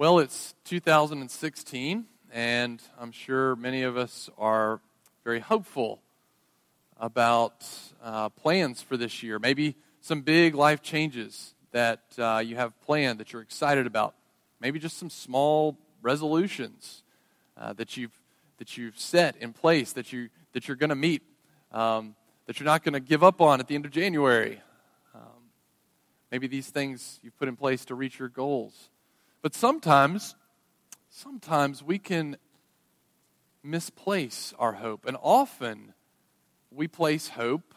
[0.00, 4.80] Well, it's 2016, and I'm sure many of us are
[5.24, 6.00] very hopeful
[6.98, 7.68] about
[8.02, 9.38] uh, plans for this year.
[9.38, 14.14] Maybe some big life changes that uh, you have planned that you're excited about.
[14.58, 17.02] Maybe just some small resolutions
[17.58, 18.18] uh, that you've
[18.56, 21.20] that you've set in place that you that you're going to meet,
[21.72, 22.14] um,
[22.46, 24.62] that you're not going to give up on at the end of January.
[25.14, 25.50] Um,
[26.32, 28.88] maybe these things you've put in place to reach your goals.
[29.42, 30.34] But sometimes,
[31.08, 32.36] sometimes we can
[33.62, 35.06] misplace our hope.
[35.06, 35.94] And often
[36.70, 37.74] we place hope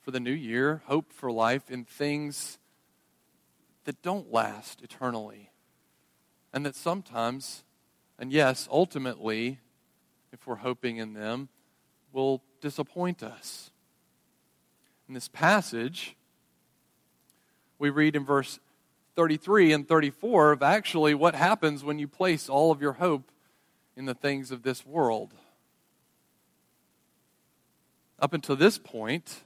[0.00, 2.58] for the new year, hope for life in things
[3.84, 5.50] that don't last eternally.
[6.52, 7.64] And that sometimes,
[8.18, 9.60] and yes, ultimately,
[10.32, 11.48] if we're hoping in them,
[12.12, 13.70] will disappoint us.
[15.08, 16.16] In this passage,
[17.78, 18.58] we read in verse
[19.14, 23.30] 33 and 34 of actually what happens when you place all of your hope
[23.96, 25.34] in the things of this world.
[28.18, 29.42] Up until this point,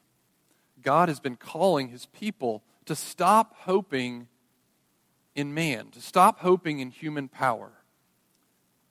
[0.82, 4.28] God has been calling his people to stop hoping
[5.34, 7.72] in man, to stop hoping in human power,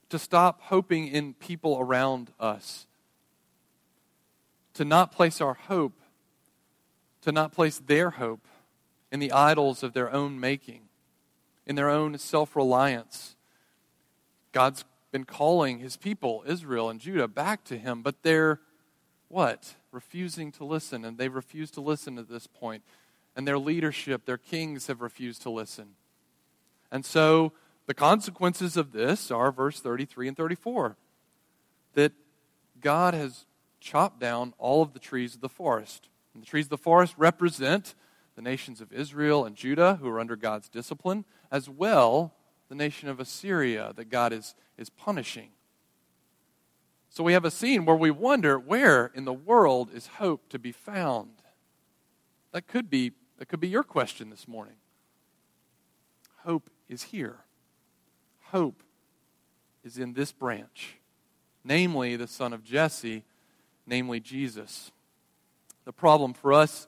[0.10, 2.86] to stop hoping in people around us,
[4.74, 6.00] to not place our hope,
[7.22, 8.46] to not place their hope
[9.12, 10.82] in the idols of their own making,
[11.66, 13.36] in their own self reliance.
[14.52, 18.60] God's been calling his people, Israel and Judah, back to him, but they're
[19.28, 19.76] what?
[19.92, 22.84] Refusing to listen, and they refuse to listen at this point.
[23.36, 25.96] And their leadership, their kings, have refused to listen.
[26.92, 27.52] And so
[27.86, 30.96] the consequences of this are verse 33 and 34
[31.94, 32.14] that
[32.82, 33.46] God has
[33.80, 36.10] chopped down all of the trees of the forest.
[36.34, 37.96] And the trees of the forest represent
[38.36, 42.34] the nations of Israel and Judah, who are under God's discipline, as well
[42.70, 45.50] the nation of Assyria that God is, is punishing.
[47.10, 50.60] So we have a scene where we wonder where in the world is hope to
[50.60, 51.30] be found?
[52.52, 54.76] That could be, that could be your question this morning.
[56.44, 57.38] Hope is here.
[58.52, 58.84] Hope
[59.84, 60.98] is in this branch,
[61.64, 63.24] namely the son of Jesse,
[63.86, 64.92] namely Jesus.
[65.86, 66.88] The problem for us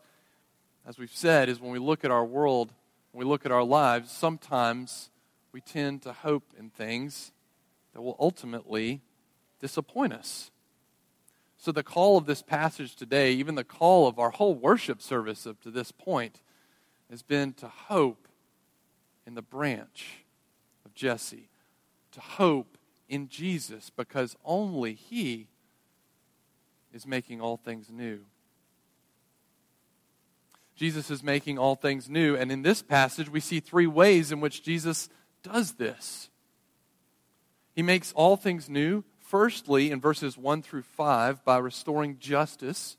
[0.87, 2.71] as we've said, is when we look at our world,
[3.11, 5.09] when we look at our lives, sometimes
[5.51, 7.33] we tend to hope in things
[7.93, 9.01] that will ultimately
[9.59, 10.49] disappoint us.
[11.57, 15.45] So, the call of this passage today, even the call of our whole worship service
[15.45, 16.41] up to this point,
[17.09, 18.27] has been to hope
[19.25, 20.23] in the branch
[20.85, 21.49] of Jesse,
[22.13, 22.77] to hope
[23.09, 25.47] in Jesus, because only He
[26.93, 28.21] is making all things new.
[30.77, 32.35] Jesus is making all things new.
[32.35, 35.09] And in this passage, we see three ways in which Jesus
[35.41, 36.29] does this.
[37.75, 42.95] He makes all things new, firstly, in verses 1 through 5, by restoring justice.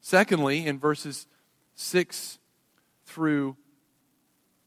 [0.00, 1.26] Secondly, in verses
[1.74, 2.38] 6
[3.04, 3.56] through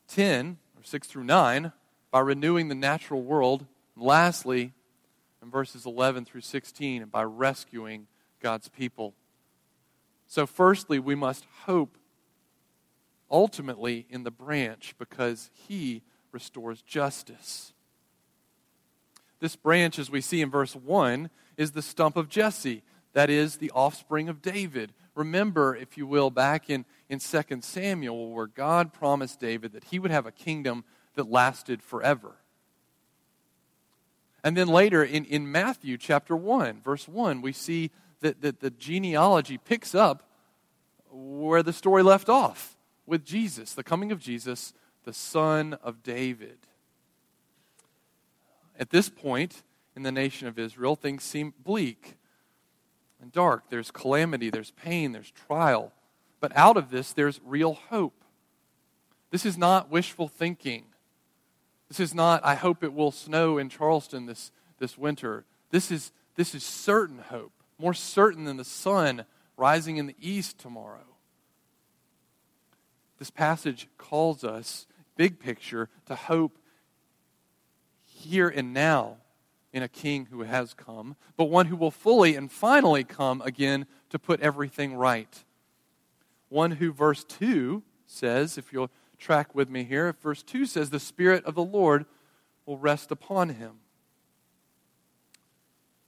[0.08, 1.72] 10, or 6 through 9,
[2.12, 3.66] by renewing the natural world.
[3.96, 4.74] And lastly,
[5.42, 8.06] in verses 11 through 16, by rescuing
[8.40, 9.16] God's people.
[10.28, 11.98] So, firstly, we must hope
[13.32, 17.74] ultimately in the branch because he restores justice.
[19.40, 22.84] This branch, as we see in verse 1, is the stump of Jesse,
[23.14, 24.94] that is, the offspring of David.
[25.16, 30.00] Remember, if you will, back in, in 2 Samuel, where God promised David that he
[30.00, 30.84] would have a kingdom
[31.16, 32.36] that lasted forever.
[34.44, 38.70] And then later in, in Matthew chapter 1, verse 1, we see that, that the
[38.70, 40.24] genealogy picks up
[41.12, 44.74] where the story left off with Jesus, the coming of Jesus,
[45.04, 46.58] the son of David.
[48.80, 49.64] At this point
[49.96, 52.18] in the nation of Israel, things seem bleak
[53.22, 53.70] and dark.
[53.70, 55.92] There's calamity, there's pain, there's trial.
[56.40, 58.24] But out of this, there's real hope.
[59.30, 60.86] This is not wishful thinking.
[61.88, 65.46] This is not, I hope it will snow in Charleston this, this winter.
[65.70, 69.26] This is, this is certain hope, more certain than the sun
[69.58, 71.11] rising in the east tomorrow.
[73.22, 76.58] This passage calls us, big picture, to hope
[78.04, 79.18] here and now
[79.72, 83.86] in a king who has come, but one who will fully and finally come again
[84.10, 85.44] to put everything right.
[86.50, 88.90] One who, verse 2 says, if you'll
[89.20, 92.08] track with me here, verse 2 says, The Spirit of the Lord
[92.66, 93.82] will rest upon him.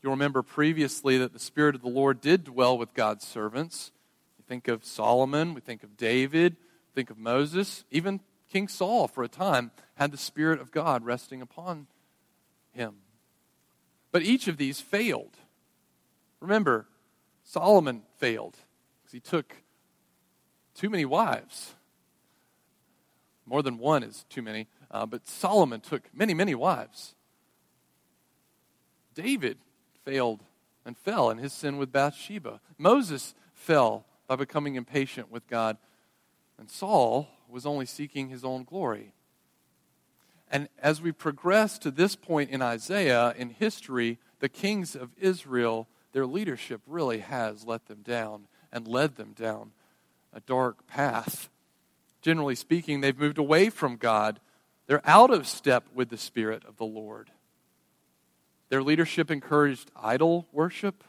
[0.01, 3.91] You'll remember previously that the Spirit of the Lord did dwell with God's servants.
[4.39, 6.55] We think of Solomon, we think of David,
[6.93, 8.19] Think of Moses, even
[8.51, 11.87] King Saul, for a time, had the Spirit of God resting upon
[12.71, 12.95] him.
[14.11, 15.35] But each of these failed.
[16.39, 16.87] Remember,
[17.43, 18.57] Solomon failed
[19.01, 19.55] because he took
[20.75, 21.73] too many wives.
[23.45, 27.15] More than one is too many, uh, but Solomon took many, many wives.
[29.13, 29.57] David
[30.05, 30.41] failed
[30.85, 32.59] and fell in his sin with Bathsheba.
[32.77, 35.77] Moses fell by becoming impatient with God.
[36.63, 39.11] And Saul was only seeking his own glory.
[40.49, 45.89] And as we progress to this point in Isaiah, in history, the kings of Israel,
[46.13, 49.71] their leadership really has let them down and led them down
[50.31, 51.49] a dark path.
[52.21, 54.39] Generally speaking, they've moved away from God.
[54.87, 57.29] They're out of step with the Spirit of the Lord.
[58.69, 61.03] Their leadership encouraged idol worship.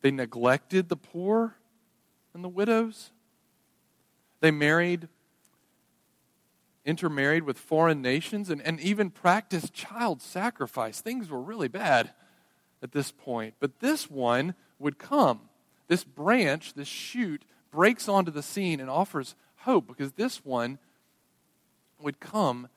[0.00, 1.54] They neglected the poor
[2.34, 3.12] and the widows.
[4.40, 5.08] They married
[6.84, 11.00] intermarried with foreign nations and, and even practiced child sacrifice.
[11.00, 12.10] Things were really bad
[12.82, 13.54] at this point.
[13.58, 15.40] But this one would come.
[15.88, 20.78] This branch, this shoot, breaks onto the scene and offers hope because this one
[22.00, 22.68] would come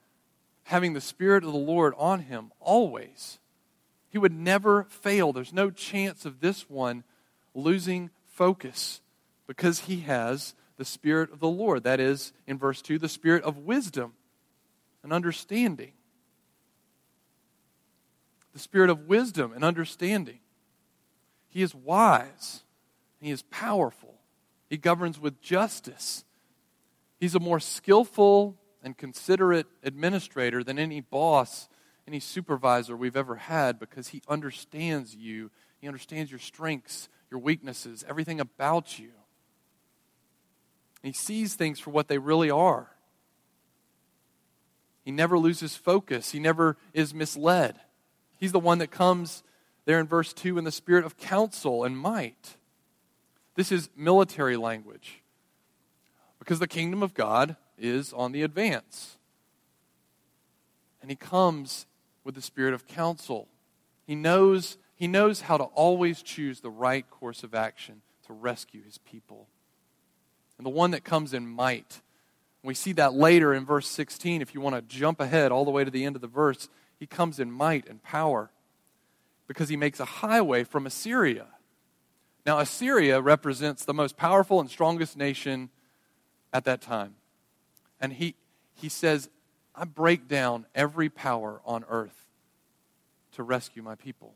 [0.64, 3.40] having the Spirit of the Lord on him always.
[4.10, 5.34] He would never fail.
[5.34, 7.04] There's no chance of this one
[7.54, 9.02] losing focus
[9.48, 11.84] because he has the Spirit of the Lord.
[11.84, 14.14] That is, in verse 2, the Spirit of wisdom
[15.04, 15.94] and understanding.
[18.54, 20.40] The Spirit of wisdom and understanding.
[21.50, 22.64] He is wise.
[23.20, 24.16] He is powerful.
[24.70, 26.24] He governs with justice.
[27.20, 31.68] He's a more skillful and considerate administrator than any boss,
[32.08, 35.52] any supervisor we've ever had because he understands you.
[35.80, 39.12] He understands your strengths, your weaknesses, everything about you.
[41.04, 42.90] He sees things for what they really are.
[45.04, 47.80] He never loses focus, he never is misled.
[48.40, 49.44] He's the one that comes
[49.86, 52.58] there in verse 2 in the spirit of counsel and might.
[53.56, 55.24] This is military language
[56.38, 59.18] because the kingdom of God is on the advance.
[61.02, 61.88] And he comes
[62.24, 63.48] with the spirit of counsel.
[64.06, 68.84] He knows, he knows how to always choose the right course of action to rescue
[68.84, 69.48] his people
[70.58, 72.02] and the one that comes in might.
[72.64, 74.42] We see that later in verse 16.
[74.42, 76.70] If you want to jump ahead all the way to the end of the verse,
[77.00, 78.50] he comes in might and power
[79.48, 81.46] because he makes a highway from Assyria.
[82.46, 85.70] Now, Assyria represents the most powerful and strongest nation
[86.52, 87.16] at that time.
[88.00, 88.36] And he,
[88.74, 89.30] he says,
[89.76, 92.28] I break down every power on earth
[93.34, 94.34] to rescue my people.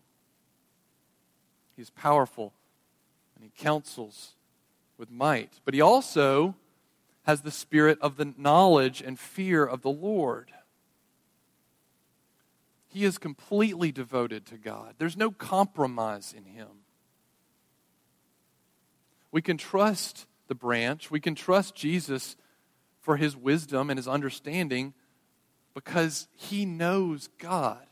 [1.75, 2.53] He's powerful
[3.35, 4.33] and he counsels
[5.01, 5.59] with might.
[5.65, 6.56] But he also
[7.24, 10.51] has the spirit of the knowledge and fear of the Lord.
[12.88, 14.94] He is completely devoted to God.
[15.00, 16.68] There's no compromise in him.
[19.31, 22.36] We can trust the branch, we can trust Jesus
[23.00, 24.94] for his wisdom and his understanding
[25.74, 27.88] because he knows God.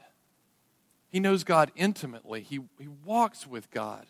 [1.10, 4.06] He knows God intimately, he, he walks with God.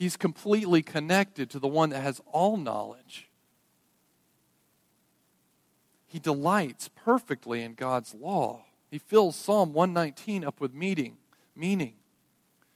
[0.00, 3.28] He's completely connected to the one that has all knowledge.
[6.06, 8.64] He delights perfectly in God's law.
[8.90, 11.18] He fills Psalm 119 up with meaning,
[11.54, 11.96] meaning.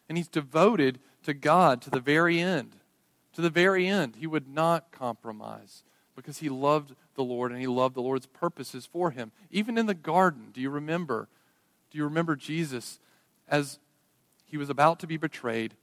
[0.07, 2.76] And he's devoted to God to the very end.
[3.33, 5.83] To the very end, he would not compromise
[6.14, 9.33] because he loved the Lord and he loved the Lord's purposes for him.
[9.50, 11.28] Even in the garden, do you remember?
[11.90, 13.00] Do you remember Jesus
[13.49, 13.78] as
[14.45, 15.75] he was about to be betrayed?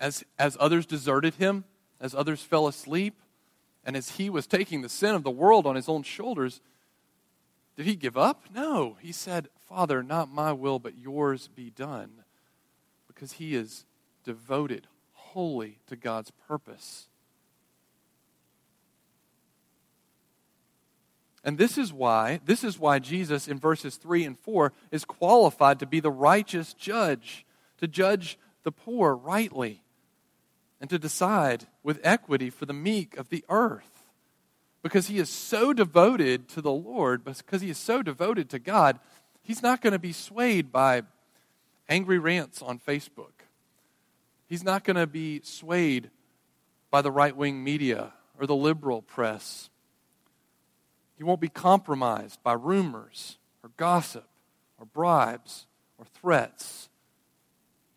[0.00, 1.64] As, as others deserted him,
[2.00, 3.20] as others fell asleep,
[3.84, 6.60] and as he was taking the sin of the world on his own shoulders,
[7.76, 8.44] did he give up?
[8.54, 8.96] No.
[9.00, 12.24] He said, Father, not my will, but yours be done.
[13.06, 13.84] Because he is
[14.24, 17.08] devoted wholly to God's purpose.
[21.42, 25.78] And this is why, this is why Jesus in verses 3 and 4 is qualified
[25.78, 27.46] to be the righteous judge,
[27.78, 29.82] to judge the poor rightly
[30.80, 34.04] and to decide with equity for the meek of the earth.
[34.82, 38.98] Because he is so devoted to the Lord, because he is so devoted to God,
[39.42, 41.02] he's not going to be swayed by
[41.88, 43.44] angry rants on Facebook.
[44.48, 46.10] He's not going to be swayed
[46.90, 49.68] by the right wing media or the liberal press.
[51.18, 54.26] He won't be compromised by rumors or gossip
[54.78, 55.66] or bribes
[55.98, 56.88] or threats.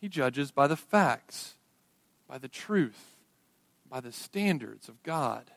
[0.01, 1.55] He judges by the facts
[2.33, 3.13] by the truth,
[3.87, 5.51] by the standards of God.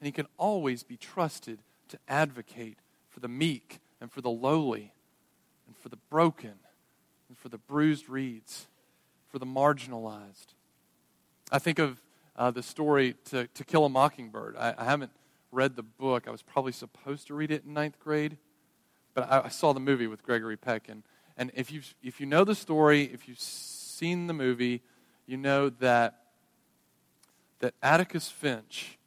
[0.00, 4.92] And he can always be trusted to advocate for the meek and for the lowly
[5.68, 6.54] and for the broken
[7.28, 8.66] and for the bruised reeds,
[9.28, 10.48] for the marginalized.
[11.52, 12.02] I think of
[12.34, 14.56] uh, the story to, to Kill a Mockingbird.
[14.58, 15.12] I, I, haven't
[15.52, 16.26] read the book.
[16.26, 18.36] I was probably supposed to read it in ninth grade,
[19.14, 20.88] but I, I saw the movie with Gregory Peck.
[20.88, 21.04] And,
[21.36, 24.82] and if, you if you know the story, if you've seen the movie,
[25.28, 26.22] you know that,
[27.60, 28.98] that Atticus Finch,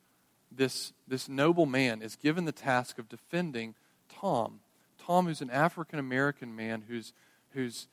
[0.52, 3.74] this, this noble man, is given the task of defending
[4.08, 4.60] Tom.
[5.00, 7.12] Tom, who's an African American man who's,
[7.54, 7.88] who's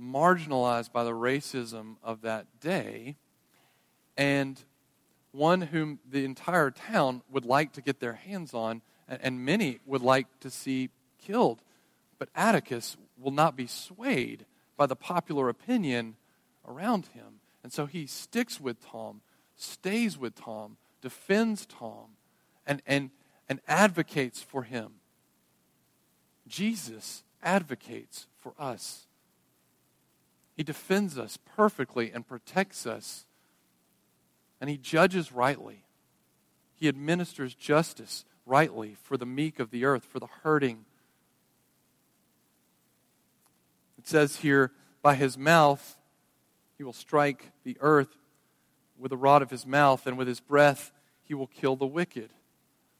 [0.00, 3.16] marginalized by the racism of that day,
[4.16, 4.62] and
[5.32, 10.00] one whom the entire town would like to get their hands on, and many would
[10.00, 11.60] like to see killed.
[12.20, 16.14] But Atticus will not be swayed by the popular opinion
[16.66, 17.33] around him.
[17.64, 19.22] And so he sticks with Tom,
[19.56, 22.10] stays with Tom, defends Tom,
[22.66, 23.10] and, and,
[23.48, 24.92] and advocates for him.
[26.46, 29.06] Jesus advocates for us.
[30.54, 33.24] He defends us perfectly and protects us.
[34.60, 35.84] And he judges rightly.
[36.74, 40.84] He administers justice rightly for the meek of the earth, for the hurting.
[43.96, 45.98] It says here, by his mouth
[46.76, 48.16] he will strike the earth
[48.98, 52.30] with the rod of his mouth, and with his breath he will kill the wicked.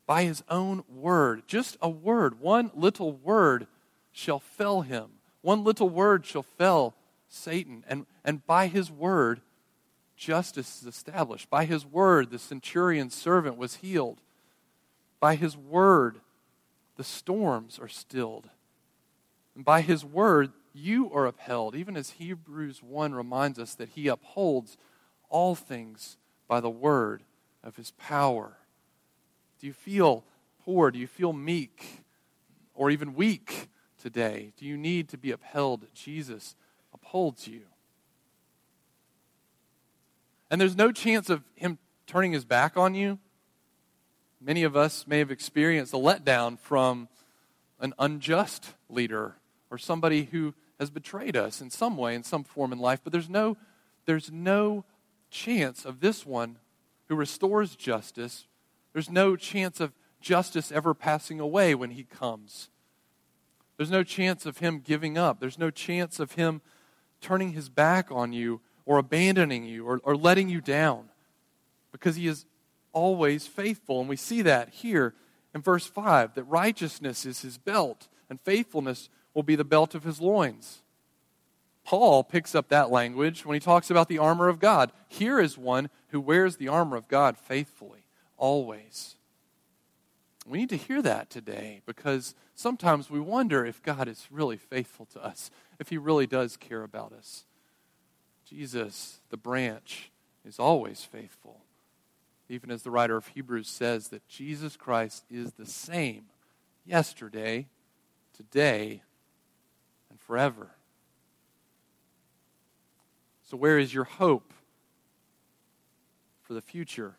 [0.07, 3.67] By his own word, just a word, one little word
[4.13, 5.11] shall fell him.
[5.41, 6.95] One little word shall fell
[7.29, 7.85] Satan.
[7.89, 9.41] And, and by his word,
[10.17, 11.51] justice is established.
[11.51, 14.21] By his word, the centurion's servant was healed.
[15.21, 16.21] By his word,
[16.97, 18.49] the storms are stilled.
[19.55, 24.09] And by his word, you are upheld, even as Hebrews 1 reminds us that he
[24.09, 24.77] upholds
[25.31, 26.17] all things
[26.49, 27.23] by the word
[27.63, 28.59] of his power.
[29.61, 30.25] Do you feel
[30.65, 30.91] poor?
[30.91, 32.05] Do you feel meek
[32.75, 33.69] or even weak
[34.03, 34.53] today?
[34.59, 35.87] Do you need to be upheld?
[35.95, 36.57] Jesus
[36.93, 37.63] upholds you.
[40.51, 43.19] And there's no chance of him turning his back on you.
[44.41, 47.09] Many of us may have experienced a letdown from
[47.81, 49.37] an unjust leader
[49.71, 53.13] or somebody who has betrayed us in some way, in some form in life, but
[53.13, 53.57] there's no,
[54.07, 54.85] there's no
[55.31, 56.59] chance of this one
[57.09, 58.47] who restores justice.
[58.93, 62.71] There's no chance of justice ever passing away when he comes.
[63.77, 65.41] There's no chance of him giving up.
[65.41, 66.61] There's no chance of him
[67.21, 71.09] turning his back on you or abandoning you or, or letting you down
[71.93, 72.47] because he is
[72.93, 74.01] always faithful.
[74.01, 75.15] And we see that here
[75.55, 80.05] in verse 5 that righteousness is his belt and faithfulness will be the belt of
[80.05, 80.83] his loins.
[81.85, 84.91] Paul picks up that language when he talks about the armor of God.
[85.09, 88.07] Here is one who wears the armor of God faithfully,
[88.39, 89.17] always.
[90.47, 95.07] We need to hear that today because sometimes we wonder if God is really faithful
[95.07, 97.45] to us, if he really does care about us.
[98.47, 100.11] Jesus, the branch,
[100.45, 101.63] is always faithful.
[102.49, 106.27] Even as the writer of Hebrews says that Jesus Christ is the same
[106.85, 107.69] yesterday,
[108.35, 109.03] today,
[110.27, 110.71] forever.
[113.45, 114.53] So, where is your hope
[116.43, 117.17] for the future?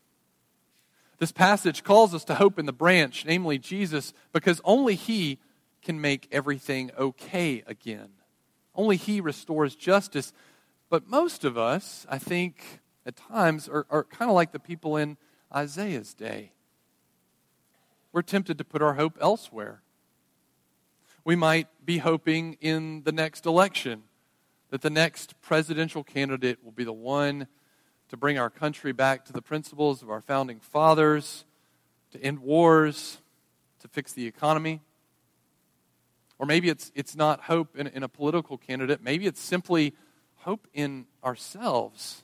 [1.17, 5.39] This passage calls us to hope in the branch, namely Jesus, because only He
[5.81, 8.09] can make everything okay again.
[8.73, 10.33] Only He restores justice.
[10.89, 14.97] But most of us, I think, at times are, are kind of like the people
[14.97, 15.17] in
[15.53, 16.51] Isaiah's day.
[18.11, 19.81] We're tempted to put our hope elsewhere.
[21.25, 24.03] We might be hoping in the next election
[24.69, 27.47] that the next presidential candidate will be the one
[28.09, 31.43] to bring our country back to the principles of our founding fathers,
[32.11, 33.17] to end wars,
[33.79, 34.81] to fix the economy.
[36.37, 39.95] Or maybe it's, it's not hope in, in a political candidate, maybe it's simply
[40.35, 42.23] hope in ourselves.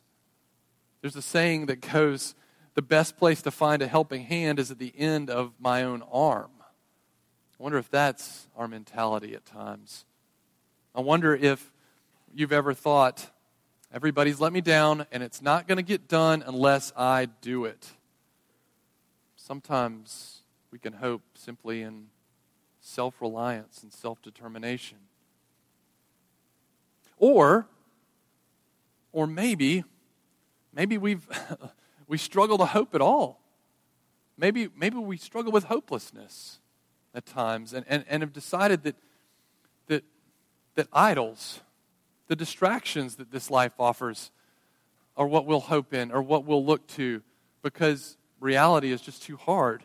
[1.02, 2.36] There's a saying that goes,
[2.76, 6.04] the best place to find a helping hand is at the end of my own
[6.12, 6.52] arm.
[7.62, 10.06] I wonder if that's our mentality at times.
[10.96, 11.72] I wonder if
[12.34, 13.30] you've ever thought,
[13.94, 17.92] everybody's let me down and it's not going to get done unless I do it.
[19.36, 20.40] Sometimes
[20.72, 22.08] we can hope simply in
[22.80, 24.98] self reliance and self determination.
[27.20, 27.68] Or
[29.12, 29.84] or maybe,
[30.74, 31.28] maybe we've
[32.08, 33.40] we struggle to hope at all.
[34.36, 36.58] Maybe, maybe we struggle with hopelessness
[37.14, 38.96] at times and, and, and have decided that,
[39.88, 40.04] that,
[40.76, 41.62] that idols,
[42.28, 44.32] the distractions that this life offers,
[45.18, 47.22] are what we'll hope in or what we'll look to
[47.62, 49.84] because reality is just too hard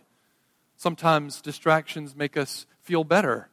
[0.77, 3.49] Sometimes distractions make us feel better.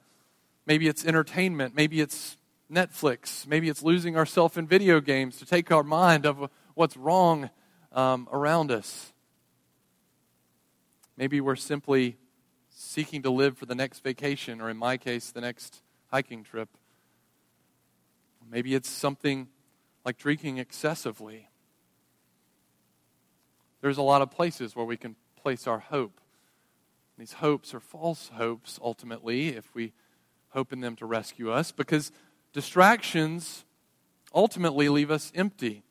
[0.65, 1.73] Maybe it's entertainment.
[1.73, 2.37] Maybe it's
[2.71, 3.47] Netflix.
[3.47, 7.49] Maybe it's losing ourselves in video games to take our mind of what's wrong
[7.93, 9.13] um, around us.
[11.15, 12.17] Maybe we're simply
[12.93, 15.81] seeking to live for the next vacation, or in my case, the next
[16.11, 16.69] hiking trip.
[18.47, 19.47] Maybe it's something
[20.05, 21.49] like drinking excessively.
[23.81, 26.21] There's a lot of places where we can place our hope.
[27.17, 29.93] These hopes are false hopes, ultimately, if we
[30.49, 32.11] hope in them to rescue us, because
[32.53, 33.65] distractions
[34.35, 35.83] ultimately leave us empty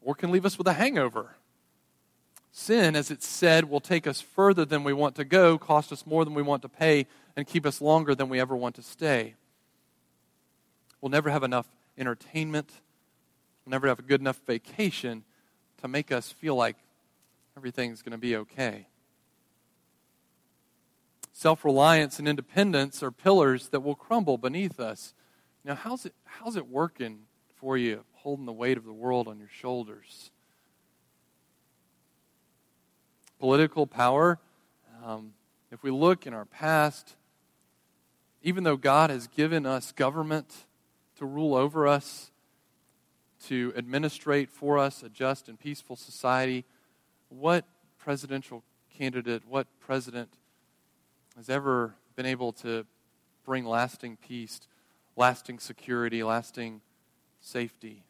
[0.00, 1.36] or can leave us with a hangover.
[2.52, 6.04] Sin, as it's said, will take us further than we want to go, cost us
[6.04, 8.82] more than we want to pay, and keep us longer than we ever want to
[8.82, 9.34] stay.
[11.00, 12.72] We'll never have enough entertainment,
[13.64, 15.24] we'll never have a good enough vacation
[15.80, 16.76] to make us feel like
[17.56, 18.86] everything's going to be okay.
[21.32, 25.14] Self reliance and independence are pillars that will crumble beneath us.
[25.64, 27.20] Now, how's it, how's it working
[27.56, 30.30] for you, holding the weight of the world on your shoulders?
[33.40, 34.38] Political power,
[35.02, 35.32] um,
[35.72, 37.16] if we look in our past,
[38.42, 40.66] even though God has given us government
[41.16, 42.30] to rule over us,
[43.46, 46.66] to administrate for us a just and peaceful society,
[47.30, 47.64] what
[47.98, 48.62] presidential
[48.94, 50.28] candidate, what president
[51.34, 52.84] has ever been able to
[53.46, 54.60] bring lasting peace,
[55.16, 56.82] lasting security, lasting
[57.40, 58.02] safety?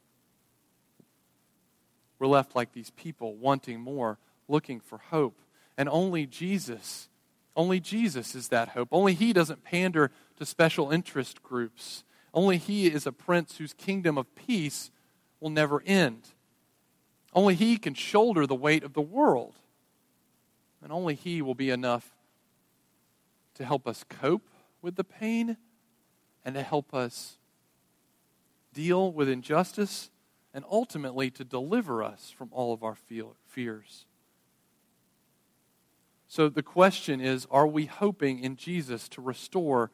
[2.18, 4.18] We're left like these people, wanting more,
[4.50, 5.40] looking for hope.
[5.78, 7.08] And only Jesus,
[7.56, 8.88] only Jesus is that hope.
[8.92, 12.04] Only He doesn't pander to special interest groups.
[12.34, 14.90] Only He is a prince whose kingdom of peace
[15.40, 16.28] will never end.
[17.32, 19.54] Only He can shoulder the weight of the world.
[20.82, 22.10] And only He will be enough
[23.54, 24.48] to help us cope
[24.82, 25.56] with the pain
[26.44, 27.38] and to help us
[28.72, 30.10] deal with injustice
[30.54, 32.96] and ultimately to deliver us from all of our
[33.46, 34.06] fears.
[36.30, 39.90] So the question is are we hoping in Jesus to restore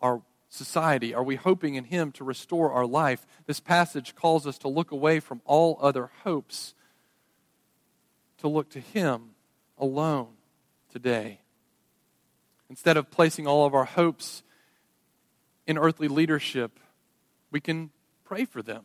[0.00, 0.20] our
[0.50, 1.14] society?
[1.14, 3.26] Are we hoping in Him to restore our life?
[3.46, 6.74] This passage calls us to look away from all other hopes,
[8.36, 9.30] to look to Him
[9.78, 10.34] alone
[10.92, 11.40] today.
[12.68, 14.42] Instead of placing all of our hopes
[15.66, 16.78] in earthly leadership,
[17.50, 17.88] we can
[18.26, 18.84] pray for them.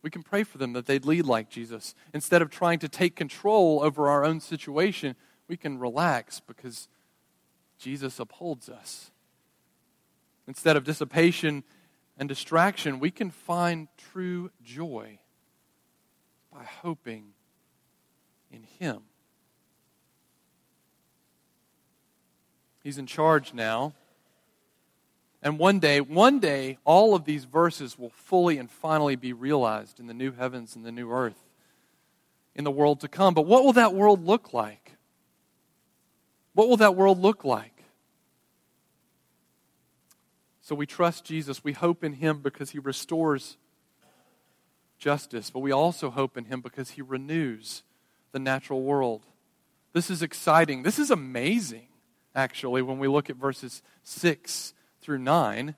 [0.00, 1.94] We can pray for them that they'd lead like Jesus.
[2.14, 5.16] Instead of trying to take control over our own situation,
[5.48, 6.88] we can relax because
[7.78, 9.10] Jesus upholds us.
[10.46, 11.64] Instead of dissipation
[12.18, 15.18] and distraction, we can find true joy
[16.52, 17.32] by hoping
[18.52, 19.02] in Him.
[22.82, 23.94] He's in charge now.
[25.42, 30.00] And one day, one day, all of these verses will fully and finally be realized
[30.00, 31.38] in the new heavens and the new earth
[32.54, 33.34] in the world to come.
[33.34, 34.93] But what will that world look like?
[36.54, 37.84] What will that world look like?
[40.62, 41.62] So we trust Jesus.
[41.62, 43.58] We hope in him because he restores
[44.98, 47.82] justice, but we also hope in him because he renews
[48.32, 49.26] the natural world.
[49.92, 50.82] This is exciting.
[50.82, 51.88] This is amazing,
[52.34, 55.74] actually, when we look at verses 6 through 9,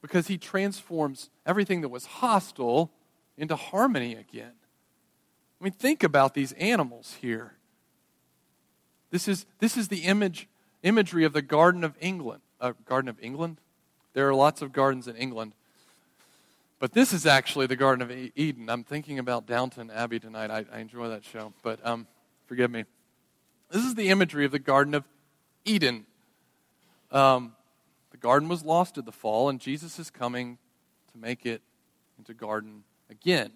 [0.00, 2.92] because he transforms everything that was hostile
[3.36, 4.52] into harmony again.
[5.60, 7.54] I mean, think about these animals here.
[9.10, 10.48] This is, this is the image,
[10.82, 12.42] imagery of the Garden of England.
[12.60, 13.58] Uh, Garden of England?
[14.12, 15.54] There are lots of gardens in England.
[16.78, 18.70] But this is actually the Garden of Eden.
[18.70, 20.50] I'm thinking about Downton Abbey tonight.
[20.50, 22.06] I, I enjoy that show, but um,
[22.46, 22.84] forgive me.
[23.70, 25.04] This is the imagery of the Garden of
[25.64, 26.06] Eden.
[27.12, 27.52] Um,
[28.10, 30.58] the garden was lost at the fall, and Jesus is coming
[31.12, 31.62] to make it
[32.18, 33.52] into garden again.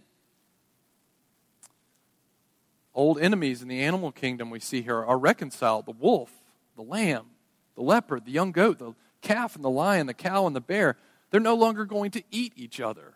[2.94, 6.30] Old enemies in the animal kingdom we see here are reconciled the wolf,
[6.76, 7.26] the lamb,
[7.74, 10.96] the leopard, the young goat, the calf and the lion, the cow and the bear,
[11.30, 13.14] they're no longer going to eat each other.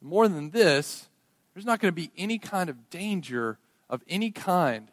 [0.00, 1.08] More than this,
[1.54, 4.88] there's not going to be any kind of danger of any kind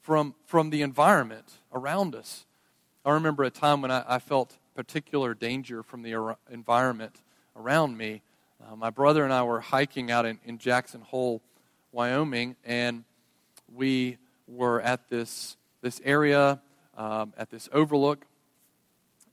[0.00, 2.46] from, from the environment around us.
[3.04, 7.16] I remember a time when I, I felt particular danger from the ar- environment
[7.56, 8.22] around me.
[8.64, 11.42] Uh, my brother and I were hiking out in, in Jackson Hole,
[11.92, 13.04] Wyoming, and
[13.74, 16.60] we were at this, this area,
[16.96, 18.24] um, at this overlook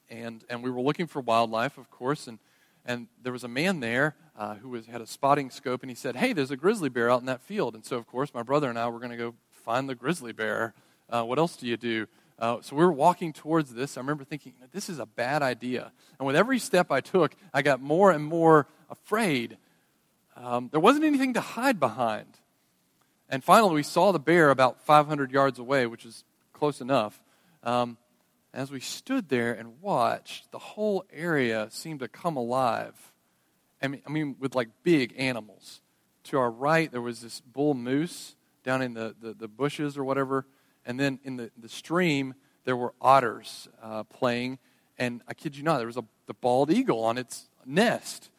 [0.10, 2.40] and, and we were looking for wildlife, of course, and,
[2.86, 5.96] and there was a man there uh, who was, had a spotting scope, and he
[5.96, 7.74] said, hey, there's a grizzly bear out in that field.
[7.76, 10.32] And so, of course, my brother and I were going to go find the grizzly
[10.32, 10.74] bear
[11.10, 12.08] Uh, what else do you do?
[12.38, 13.98] Uh, so we were walking towards this.
[13.98, 15.92] I remember thinking, this is a bad idea.
[16.20, 19.58] And with every step I took, I got more and more afraid.
[20.36, 22.28] Um, there wasn't anything to hide behind.
[23.30, 27.22] And finally, we saw the bear about 500 yards away, which is close enough.
[27.64, 27.98] Um,
[28.54, 33.12] as we stood there and watched, the whole area seemed to come alive.
[33.82, 35.82] I mean, I mean, with like big animals.
[36.26, 40.04] To our right, there was this bull moose down in the, the, the bushes or
[40.04, 40.46] whatever.
[40.86, 42.34] And then in the, the stream,
[42.64, 44.60] there were otters uh, playing.
[44.98, 48.30] And I kid you not, there was a, the bald eagle on its nest.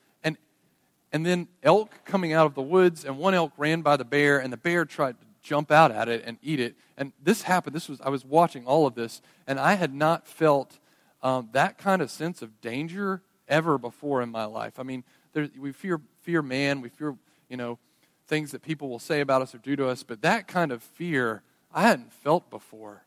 [1.13, 4.39] And, then elk coming out of the woods, and one elk ran by the bear,
[4.39, 6.75] and the bear tried to jump out at it and eat it.
[6.97, 7.75] And this happened.
[7.75, 10.79] This was I was watching all of this, and I had not felt
[11.23, 14.79] um, that kind of sense of danger ever before in my life.
[14.79, 17.17] I mean, there, we fear fear man, we fear
[17.49, 17.79] you know
[18.27, 20.83] things that people will say about us or do to us, but that kind of
[20.83, 21.43] fear
[21.73, 23.05] I hadn't felt before.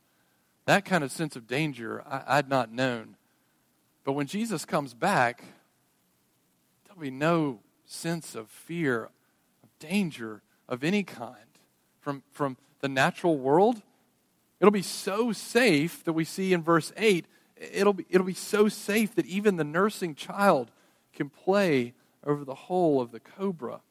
[0.65, 3.17] That kind of sense of danger I, I'd not known.
[4.03, 5.43] But when Jesus comes back,
[6.85, 9.09] there'll be no sense of fear,
[9.63, 11.35] of danger of any kind
[11.99, 13.81] from, from the natural world.
[14.59, 17.25] It'll be so safe that we see in verse 8,
[17.57, 20.71] it'll be, it'll be so safe that even the nursing child
[21.13, 21.93] can play
[22.25, 23.81] over the hole of the cobra.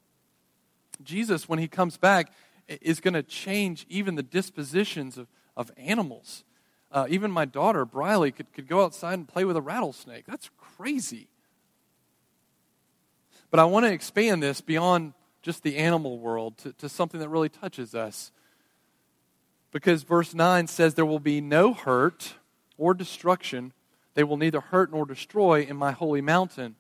[1.03, 2.33] Jesus, when he comes back,
[2.69, 6.45] is going to change even the dispositions of, of animals.
[6.93, 10.27] Uh, even my daughter, Briley, could, could go outside and play with a rattlesnake.
[10.27, 11.29] That's crazy.
[13.51, 17.29] But I want to expand this beyond just the animal world to, to something that
[17.29, 18.33] really touches us.
[19.73, 22.35] Because verse 9 says, There will be no hurt
[22.77, 23.73] or destruction.
[24.15, 26.77] They will neither hurt nor destroy in my holy mountain.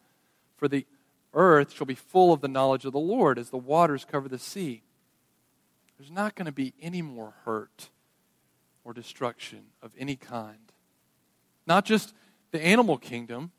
[0.56, 0.86] For the
[1.34, 4.38] earth shall be full of the knowledge of the Lord as the waters cover the
[4.38, 4.82] sea.
[5.98, 7.90] There's not going to be any more hurt
[8.84, 10.72] or destruction of any kind.
[11.66, 12.14] Not just
[12.50, 13.52] the animal kingdom,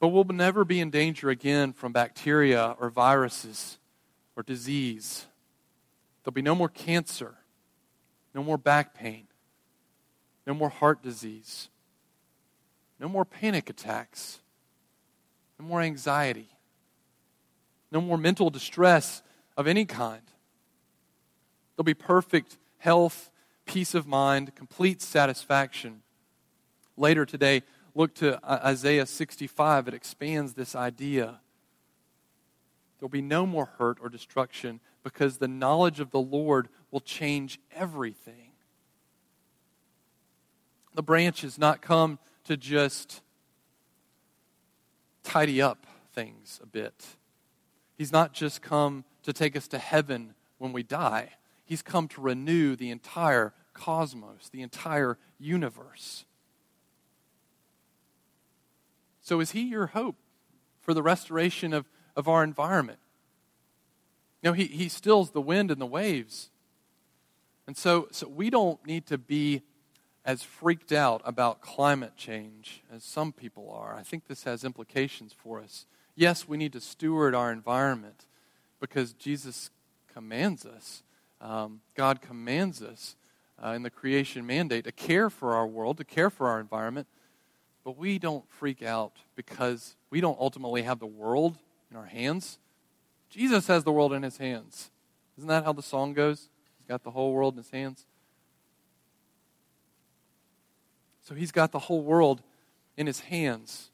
[0.00, 3.78] but we'll never be in danger again from bacteria or viruses
[4.36, 5.26] or disease.
[6.22, 7.34] There'll be no more cancer,
[8.34, 9.26] no more back pain,
[10.46, 11.68] no more heart disease,
[13.00, 14.40] no more panic attacks,
[15.58, 16.48] no more anxiety,
[17.90, 19.22] no more mental distress
[19.56, 20.22] of any kind.
[21.74, 23.30] There'll be perfect health,
[23.66, 26.02] peace of mind, complete satisfaction.
[26.96, 27.62] Later today,
[27.98, 31.40] look to uh, Isaiah 65, it expands this idea.
[32.98, 37.58] There'll be no more hurt or destruction because the knowledge of the Lord will change
[37.74, 38.52] everything.
[40.94, 43.20] The branch has not come to just
[45.24, 45.84] tidy up
[46.14, 47.04] things a bit.
[47.96, 51.30] He's not just come to take us to heaven when we die.
[51.64, 56.24] He's come to renew the entire cosmos, the entire universe.
[59.28, 60.16] So, is He your hope
[60.80, 61.84] for the restoration of,
[62.16, 62.98] of our environment?
[64.42, 66.48] You know, he, he stills the wind and the waves.
[67.66, 69.60] And so, so we don't need to be
[70.24, 73.94] as freaked out about climate change as some people are.
[73.94, 75.84] I think this has implications for us.
[76.14, 78.24] Yes, we need to steward our environment
[78.80, 79.68] because Jesus
[80.10, 81.02] commands us.
[81.42, 83.14] Um, God commands us
[83.62, 87.08] uh, in the creation mandate to care for our world, to care for our environment.
[87.88, 91.56] But we don't freak out because we don't ultimately have the world
[91.90, 92.58] in our hands.
[93.30, 94.90] Jesus has the world in his hands.
[95.38, 96.50] Isn't that how the song goes?
[96.76, 98.04] He's got the whole world in his hands.
[101.22, 102.42] So he's got the whole world
[102.98, 103.90] in his hands.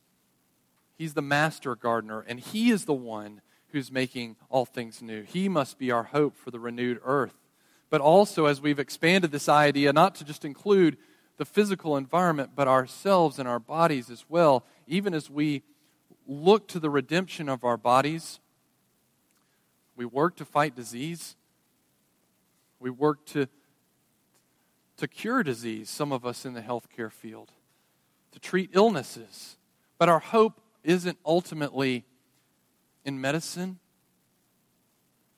[0.99, 5.23] He's the master gardener, and he is the one who's making all things new.
[5.23, 7.37] He must be our hope for the renewed earth.
[7.91, 10.97] But also, as we've expanded this idea, not to just include
[11.37, 15.63] the physical environment, but ourselves and our bodies as well, even as we
[16.27, 18.41] look to the redemption of our bodies.
[19.97, 21.37] We work to fight disease.
[22.81, 23.49] We work to,
[24.97, 27.53] to cure disease, some of us in the healthcare field,
[28.33, 29.57] to treat illnesses.
[29.99, 32.05] But our hope isn't ultimately
[33.05, 33.79] in medicine.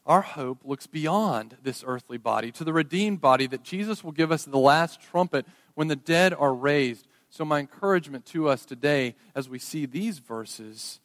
[0.06, 4.30] Our hope looks beyond this earthly body to the redeemed body that Jesus will give
[4.30, 7.06] us the last trumpet when the dead are raised.
[7.30, 10.98] So, my encouragement to us today as we see these verses,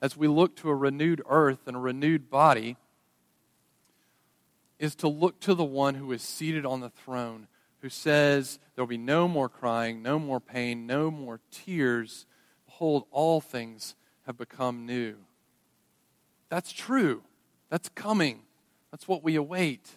[0.00, 2.76] as we look to a renewed earth and a renewed body,
[4.78, 7.48] is to look to the one who is seated on the throne,
[7.80, 12.26] who says, There will be no more crying, no more pain, no more tears.
[12.66, 13.96] Behold, all things
[14.26, 15.16] have become new.
[16.50, 17.22] That's true.
[17.70, 18.40] That's coming.
[18.90, 19.88] That's what we await.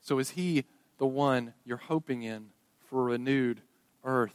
[0.00, 0.64] So is He
[0.98, 2.46] the one you're hoping in
[2.88, 3.60] for a renewed
[4.04, 4.34] earth?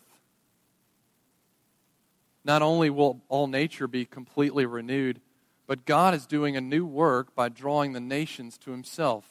[2.46, 5.22] Not only will all nature be completely renewed,
[5.68, 9.26] but God is doing a new work by drawing the nations to Himself.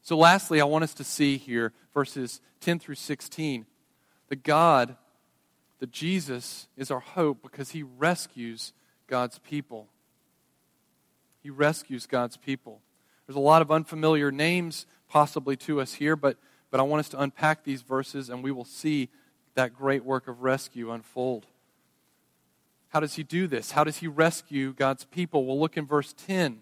[0.00, 3.66] So, lastly, I want us to see here verses 10 through 16
[4.28, 4.96] that God,
[5.80, 8.72] that Jesus is our hope because He rescues
[9.06, 9.88] God's people.
[11.42, 12.80] He rescues God's people.
[13.26, 16.38] There's a lot of unfamiliar names possibly to us here, but,
[16.72, 19.10] but I want us to unpack these verses and we will see
[19.54, 21.46] that great work of rescue unfold.
[22.88, 23.72] How does he do this?
[23.72, 25.44] How does he rescue God's people?
[25.44, 26.60] We'll look in verse 10.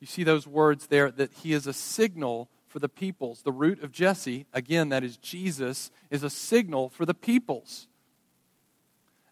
[0.00, 3.42] You see those words there that he is a signal for the peoples.
[3.42, 7.86] The root of Jesse, again, that is Jesus, is a signal for the peoples.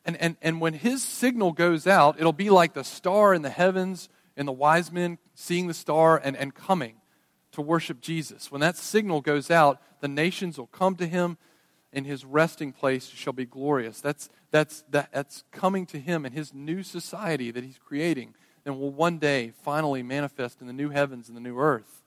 [0.05, 3.51] And, and, and when his signal goes out, it'll be like the star in the
[3.51, 6.97] heavens and the wise men seeing the star and, and coming
[7.57, 8.51] to worship Jesus.
[8.53, 11.39] When that signal goes out, the nations will come to him,
[11.93, 14.01] and his resting place shall be glorious.
[14.01, 18.35] That's, that's, that, that's coming to him and his new society that he's creating
[18.67, 22.03] and will one day finally manifest in the new heavens and the new earth.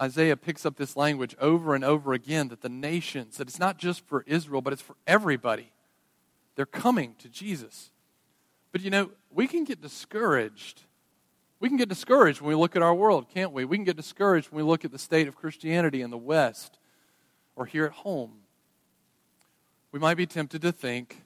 [0.00, 3.78] Isaiah picks up this language over and over again that the nations, that it's not
[3.78, 5.70] just for Israel, but it's for everybody.
[6.56, 7.90] They're coming to Jesus.
[8.72, 10.82] But you know, we can get discouraged.
[11.64, 13.64] We can get discouraged when we look at our world, can't we?
[13.64, 16.76] We can get discouraged when we look at the state of Christianity in the West
[17.56, 18.40] or here at home.
[19.90, 21.22] We might be tempted to think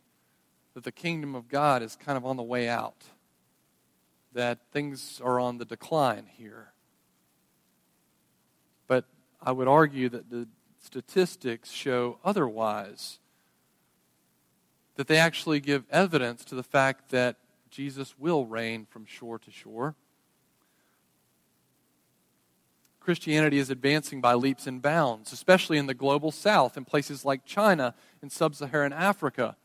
[0.75, 3.07] that the kingdom of God is kind of on the way out,
[4.33, 6.69] that things are on the decline here.
[8.87, 9.07] But
[9.43, 10.47] I would argue that the
[10.81, 13.19] statistics show otherwise
[14.95, 17.35] that they actually give evidence to the fact that
[17.71, 19.97] Jesus will reign from shore to shore.
[23.09, 27.47] Christianity is advancing by leaps and bounds, especially in the global south, in places like
[27.47, 29.57] China and sub Saharan Africa.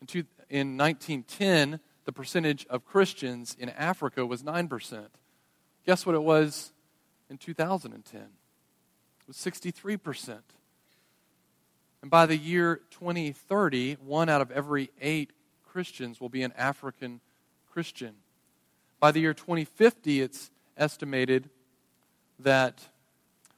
[0.00, 5.06] In, two, in 1910, the percentage of Christians in Africa was 9%.
[5.84, 6.72] Guess what it was
[7.28, 8.20] in 2010?
[8.20, 8.28] It
[9.26, 10.38] was 63%.
[12.02, 15.32] And by the year 2030, one out of every eight
[15.66, 17.20] Christians will be an African
[17.68, 18.14] Christian.
[19.00, 21.50] By the year 2050, it's estimated
[22.38, 22.88] that,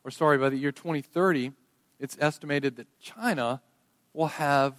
[0.05, 1.53] or sorry, by the year 2030,
[1.99, 3.62] it's estimated that China
[4.12, 4.75] will have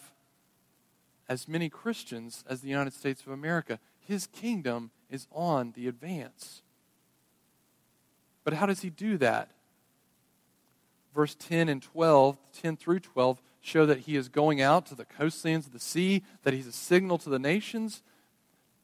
[1.28, 3.80] as many Christians as the United States of America.
[4.00, 6.62] His kingdom is on the advance.
[8.44, 9.50] But how does he do that?
[11.16, 15.06] Verse 10 and 12, 10 through 12, show that he is going out to the
[15.06, 18.04] coastlands of the sea, that he's a signal to the nations.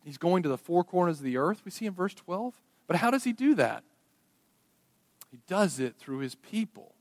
[0.03, 2.55] He's going to the four corners of the earth, we see in verse 12.
[2.87, 3.83] But how does he do that?
[5.31, 6.93] He does it through his people.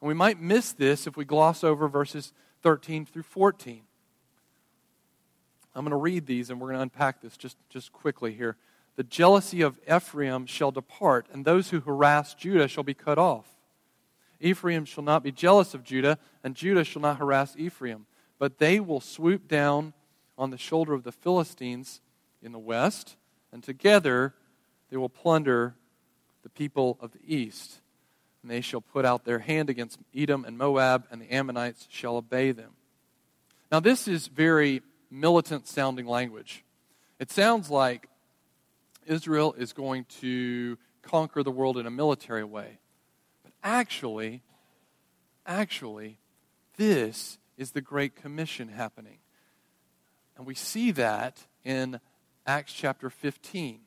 [0.00, 2.32] And we might miss this if we gloss over verses
[2.62, 3.82] 13 through 14.
[5.74, 8.56] I'm going to read these and we're going to unpack this just, just quickly here.
[8.96, 13.46] The jealousy of Ephraim shall depart, and those who harass Judah shall be cut off.
[14.38, 18.06] Ephraim shall not be jealous of Judah, and Judah shall not harass Ephraim.
[18.38, 19.94] But they will swoop down
[20.36, 22.00] on the shoulder of the Philistines
[22.42, 23.16] in the west,
[23.50, 24.34] and together
[24.90, 25.76] they will plunder
[26.42, 27.80] the people of the east.
[28.42, 32.16] And they shall put out their hand against Edom and Moab, and the Ammonites shall
[32.16, 32.72] obey them.
[33.70, 36.64] Now, this is very militant sounding language.
[37.18, 38.08] It sounds like
[39.06, 42.78] Israel is going to conquer the world in a military way.
[43.42, 44.42] But actually,
[45.46, 46.18] actually,
[46.76, 49.18] this is the Great Commission happening.
[50.36, 52.00] And we see that in
[52.46, 53.81] Acts chapter 15.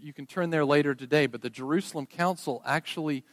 [0.00, 3.24] You can turn there later today, but the Jerusalem Council actually,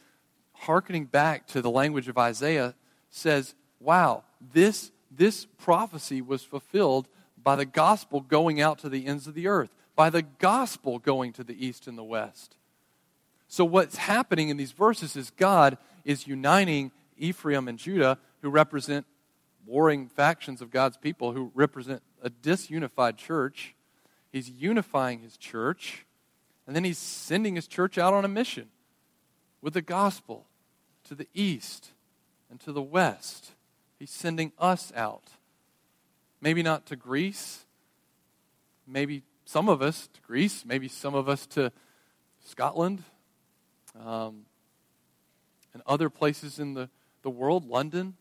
[0.52, 2.74] hearkening back to the language of Isaiah,
[3.10, 7.08] says, wow, this, this prophecy was fulfilled
[7.42, 11.32] by the gospel going out to the ends of the earth, by the gospel going
[11.34, 12.56] to the east and the west.
[13.48, 19.04] So, what's happening in these verses is God is uniting Ephraim and Judah, who represent
[19.66, 23.74] warring factions of God's people, who represent a disunified church.
[24.32, 26.06] He's unifying his church,
[26.72, 28.70] and then he's sending his church out on a mission
[29.60, 30.46] with the gospel
[31.04, 31.90] to the east
[32.50, 33.52] and to the west.
[33.98, 35.24] He's sending us out.
[36.40, 37.66] Maybe not to Greece,
[38.86, 41.72] maybe some of us to Greece, maybe some of us to
[42.42, 43.02] Scotland,
[44.02, 44.46] um,
[45.74, 46.88] and other places in the,
[47.20, 48.14] the world, London,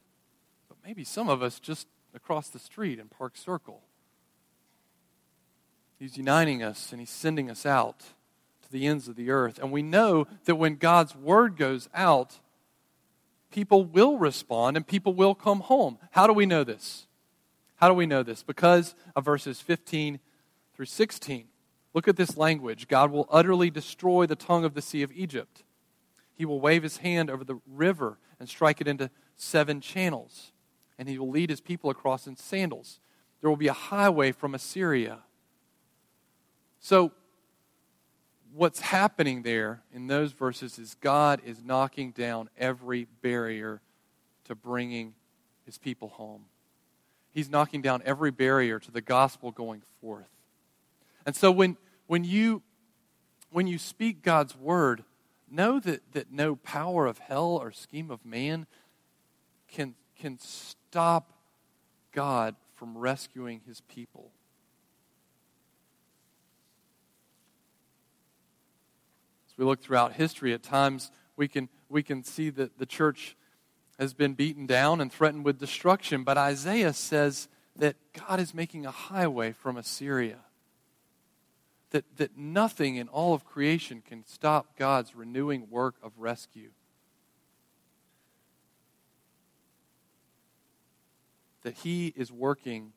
[0.68, 3.82] but maybe some of us just across the street in Park Circle.
[5.98, 8.04] He's uniting us and he's sending us out
[8.72, 9.60] the ends of the earth.
[9.60, 12.40] And we know that when God's word goes out,
[13.52, 15.98] people will respond and people will come home.
[16.12, 17.08] How do we know this?
[17.76, 18.44] How do we know this?
[18.44, 20.20] Because of verses 15
[20.74, 21.46] through 16.
[21.94, 25.64] Look at this language God will utterly destroy the tongue of the Sea of Egypt.
[26.34, 30.52] He will wave his hand over the river and strike it into seven channels.
[30.98, 33.00] And he will lead his people across in sandals.
[33.42, 35.20] There will be a highway from Assyria.
[36.80, 37.12] So,
[38.54, 43.82] what's happening there in those verses is God is knocking down every barrier
[44.46, 45.14] to bringing
[45.66, 46.46] his people home.
[47.32, 50.30] He's knocking down every barrier to the gospel going forth.
[51.26, 52.62] And so when, when, you,
[53.52, 55.04] when you speak God's word,
[55.50, 58.66] know that, that no power of hell or scheme of man
[59.70, 61.32] can, can stop
[62.12, 64.32] God from rescuing his people.
[69.62, 73.38] We look throughout history, at times we can, we can see that the church
[74.00, 76.24] has been beaten down and threatened with destruction.
[76.24, 80.40] But Isaiah says that God is making a highway from Assyria.
[81.92, 86.72] That, that nothing in all of creation can stop God's renewing work of rescue.
[91.62, 92.94] That He is working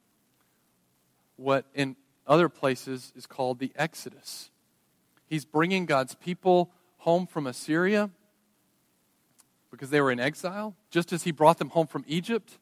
[1.37, 1.97] what in
[2.27, 4.49] other places is called the Exodus.
[5.35, 8.09] He's bringing God's people home from Assyria
[9.69, 12.61] because they were in exile, just as he brought them home from Egypt.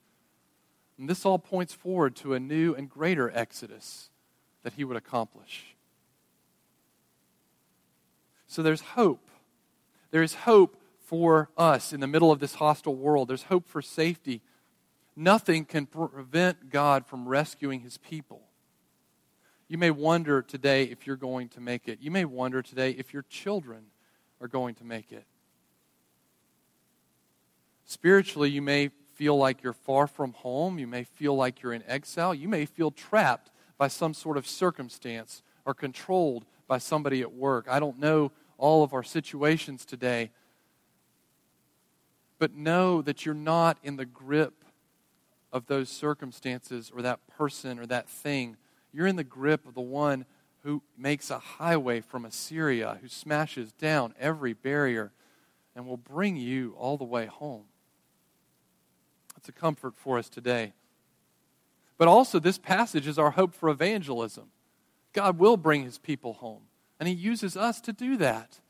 [0.97, 4.09] And this all points forward to a new and greater exodus
[4.63, 5.77] that he would accomplish.
[8.47, 9.29] So there's hope.
[10.11, 13.29] There is hope for us in the middle of this hostile world.
[13.29, 14.41] There's hope for safety.
[15.15, 18.45] Nothing can prevent God from rescuing his people.
[19.73, 21.99] You may wonder today if you're going to make it.
[22.03, 23.85] You may wonder today if your children
[24.39, 25.25] are going to make it.
[27.87, 30.79] Spiritually, you may feel like you're far from home.
[30.79, 32.35] You may feel like you're in exile.
[32.35, 37.67] You may feel trapped by some sort of circumstance or controlled by somebody at work.
[37.67, 40.33] I don't know all of our situations today.
[42.39, 44.67] But know that you're not in the grip
[45.51, 48.59] of those circumstances or that person or that thing.
[48.93, 50.27] You're in the grip of the one
[50.63, 55.13] who makes a highway from Assyria, who smashes down every barrier
[55.75, 57.65] and will bring you all the way home.
[59.37, 60.73] It's a comfort for us today.
[61.99, 64.51] But also, this passage is our hope for evangelism.
[65.13, 66.63] God will bring his people home,
[66.99, 68.61] and he uses us to do that.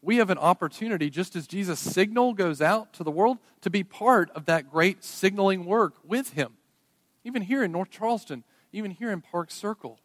[0.00, 3.82] We have an opportunity, just as Jesus' signal goes out to the world, to be
[3.82, 6.52] part of that great signaling work with him.
[7.24, 9.98] Even here in North Charleston, even here in Park Circle,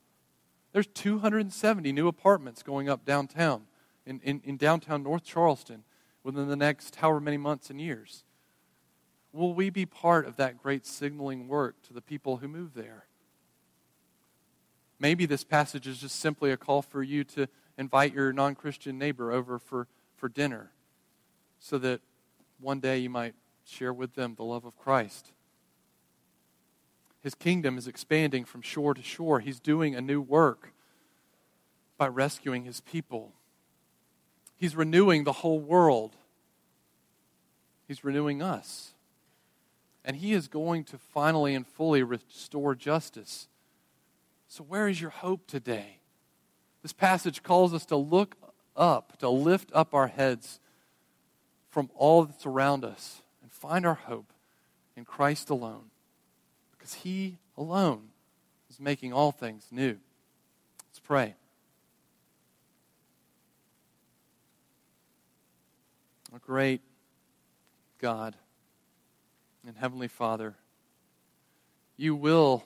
[0.72, 3.64] there's 270 new apartments going up downtown,
[4.06, 5.84] in, in, in downtown North Charleston,
[6.24, 8.24] within the next however many months and years
[9.34, 13.06] will we be part of that great signaling work to the people who move there?
[15.00, 17.48] Maybe this passage is just simply a call for you to
[17.78, 20.72] invite your non Christian neighbor over for, for dinner
[21.60, 22.00] so that
[22.60, 23.34] one day you might
[23.66, 25.33] share with them the love of Christ.
[27.24, 29.40] His kingdom is expanding from shore to shore.
[29.40, 30.74] He's doing a new work
[31.98, 33.32] by rescuing his people.
[34.58, 36.16] He's renewing the whole world.
[37.88, 38.94] He's renewing us
[40.06, 43.48] and he is going to finally and fully restore justice.
[44.48, 46.00] So, where is your hope today?
[46.82, 48.36] This passage calls us to look
[48.76, 50.60] up, to lift up our heads
[51.70, 54.34] from all that's around us and find our hope
[54.96, 55.86] in Christ alone,
[56.84, 58.10] because he alone
[58.70, 59.96] is making all things new.
[60.90, 61.34] Let's pray.
[66.36, 66.82] A great
[68.02, 68.36] God
[69.66, 70.56] and Heavenly Father,
[71.96, 72.66] you will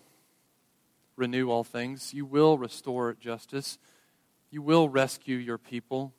[1.15, 2.11] renew all things.
[2.11, 3.77] You will restore justice.
[4.49, 6.11] You will rescue your people.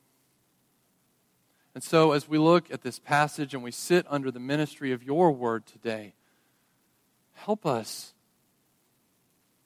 [1.75, 5.03] And so, as we look at this passage and we sit under the ministry of
[5.03, 6.15] your word today,
[7.39, 8.15] help us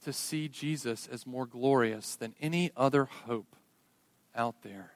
[0.05, 3.57] to see Jesus as more glorious than any other hope
[4.35, 4.93] out there.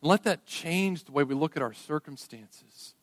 [0.00, 2.94] And let that change the way we look at our circumstances.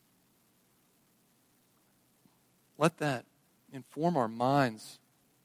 [2.78, 3.26] Let that
[3.72, 5.00] inform our minds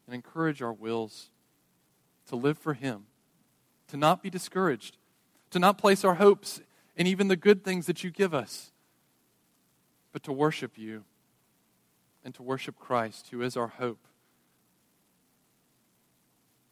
[0.07, 1.31] and encourage our wills
[2.29, 3.05] to live for Him,
[3.89, 4.97] to not be discouraged,
[5.51, 6.61] to not place our hopes
[6.97, 8.73] in even the good things that you give us,
[10.13, 11.05] but to worship you
[12.25, 14.07] and to worship Christ, who is our hope.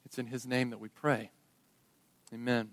[0.04, 1.30] It's in His name that we pray.
[2.32, 2.70] Amen.